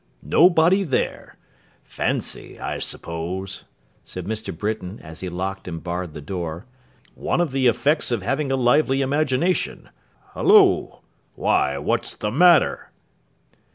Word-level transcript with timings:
Nobody 0.23 0.81
there. 0.81 1.37
Fancy, 1.83 2.59
I 2.59 2.79
suppose,' 2.79 3.65
said 4.03 4.25
Mr. 4.25 4.51
Britain, 4.57 4.99
as 5.03 5.19
he 5.19 5.29
locked 5.29 5.67
and 5.67 5.83
barred 5.83 6.15
the 6.15 6.21
door. 6.21 6.65
'One 7.13 7.39
of 7.39 7.51
the 7.51 7.67
effects 7.67 8.09
of 8.11 8.23
having 8.23 8.51
a 8.51 8.55
lively 8.55 9.01
imagination. 9.03 9.89
Halloa! 10.33 11.01
Why, 11.35 11.77
what's 11.77 12.15
the 12.15 12.31
matter? 12.31 12.89